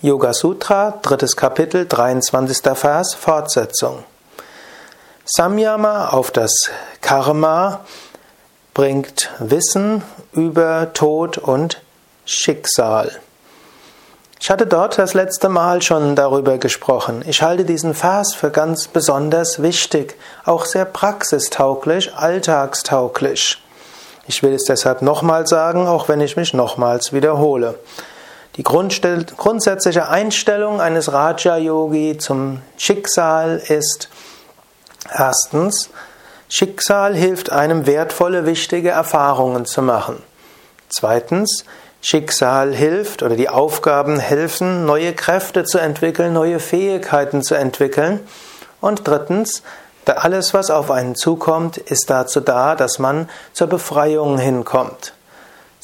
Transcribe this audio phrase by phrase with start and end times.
[0.00, 2.58] Yoga Sutra, drittes Kapitel, 23.
[2.78, 4.04] Vers, Fortsetzung.
[5.24, 6.52] Samyama auf das
[7.00, 7.80] Karma
[8.74, 11.82] bringt Wissen über Tod und
[12.24, 13.10] Schicksal.
[14.38, 17.24] Ich hatte dort das letzte Mal schon darüber gesprochen.
[17.26, 23.60] Ich halte diesen Vers für ganz besonders wichtig, auch sehr praxistauglich, alltagstauglich.
[24.28, 27.74] Ich will es deshalb nochmal sagen, auch wenn ich mich nochmals wiederhole.
[28.58, 34.08] Die grundsätzliche Einstellung eines Raja-Yogi zum Schicksal ist
[35.16, 35.90] erstens,
[36.48, 40.20] Schicksal hilft einem wertvolle, wichtige Erfahrungen zu machen.
[40.88, 41.64] Zweitens,
[42.00, 48.18] Schicksal hilft oder die Aufgaben helfen, neue Kräfte zu entwickeln, neue Fähigkeiten zu entwickeln.
[48.80, 49.62] Und drittens,
[50.04, 55.12] alles, was auf einen zukommt, ist dazu da, dass man zur Befreiung hinkommt.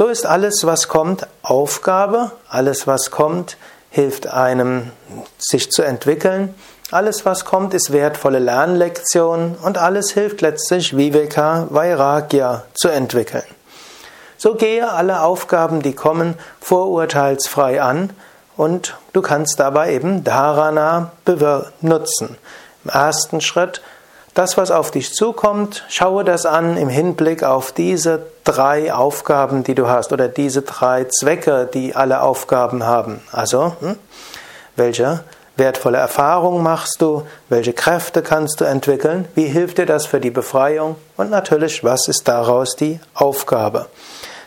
[0.00, 2.30] So ist alles, was kommt, Aufgabe.
[2.48, 3.58] Alles, was kommt,
[3.90, 4.92] hilft einem,
[5.36, 6.54] sich zu entwickeln.
[6.90, 13.44] Alles, was kommt, ist wertvolle Lernlektion und alles hilft letztlich, Viveka Vairagya zu entwickeln.
[14.38, 18.08] So gehe alle Aufgaben, die kommen, vorurteilsfrei an
[18.56, 22.38] und du kannst dabei eben Dharana benutzen.
[22.84, 23.82] Im ersten Schritt
[24.34, 29.74] das, was auf dich zukommt, schaue das an im Hinblick auf diese drei Aufgaben, die
[29.74, 33.20] du hast, oder diese drei Zwecke, die alle Aufgaben haben.
[33.32, 33.96] Also, hm,
[34.76, 35.24] welche
[35.56, 37.26] wertvolle Erfahrung machst du?
[37.48, 39.26] Welche Kräfte kannst du entwickeln?
[39.34, 40.96] Wie hilft dir das für die Befreiung?
[41.16, 43.86] Und natürlich, was ist daraus die Aufgabe?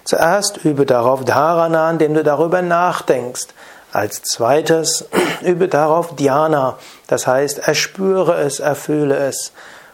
[0.06, 3.48] Zuerst übe darauf Dharana, indem du darüber nachdenkst.
[3.94, 5.06] Als zweites
[5.44, 9.52] übe darauf Dhyana, das heißt, erspüre es, erfühle es.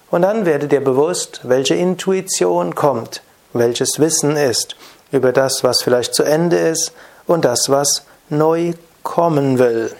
[0.10, 4.78] Und dann werde dir bewusst, welche Intuition kommt, welches Wissen ist
[5.12, 6.94] über das, was vielleicht zu Ende ist
[7.28, 8.72] und das, was neu
[9.04, 9.94] kommen will.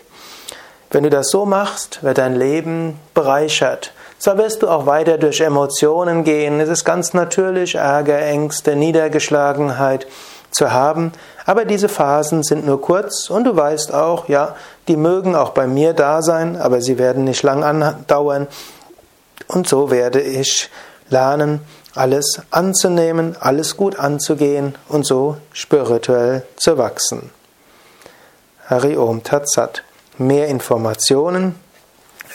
[0.92, 3.92] Wenn du das so machst, wird dein Leben bereichert.
[4.18, 10.08] Zwar wirst du auch weiter durch Emotionen gehen, es ist ganz natürlich, Ärger, Ängste, Niedergeschlagenheit
[10.52, 11.12] zu haben,
[11.46, 14.56] aber diese Phasen sind nur kurz und du weißt auch, ja,
[14.88, 18.48] die mögen auch bei mir da sein, aber sie werden nicht lang andauern
[19.48, 20.70] und so werde ich
[21.10, 21.62] lernen,
[21.96, 27.32] alles anzunehmen, alles gut anzugehen und so spirituell zu wachsen.
[28.68, 29.84] Hari Om Tat Sat.
[30.18, 31.56] Mehr Informationen